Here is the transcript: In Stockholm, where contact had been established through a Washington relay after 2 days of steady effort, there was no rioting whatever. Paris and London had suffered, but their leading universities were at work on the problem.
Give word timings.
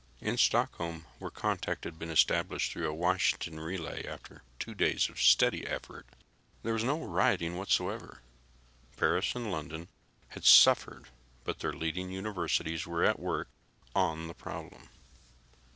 In 0.19 0.35
Stockholm, 0.35 1.05
where 1.19 1.29
contact 1.29 1.83
had 1.83 1.99
been 1.99 2.09
established 2.09 2.71
through 2.71 2.87
a 2.89 2.91
Washington 2.91 3.59
relay 3.59 4.03
after 4.07 4.41
2 4.57 4.73
days 4.73 5.09
of 5.09 5.21
steady 5.21 5.67
effort, 5.67 6.07
there 6.63 6.73
was 6.73 6.83
no 6.83 6.97
rioting 7.05 7.55
whatever. 7.55 8.23
Paris 8.97 9.35
and 9.35 9.51
London 9.51 9.89
had 10.29 10.43
suffered, 10.43 11.09
but 11.43 11.59
their 11.59 11.73
leading 11.73 12.09
universities 12.09 12.87
were 12.87 13.03
at 13.05 13.19
work 13.19 13.49
on 13.95 14.27
the 14.27 14.33
problem. 14.33 14.89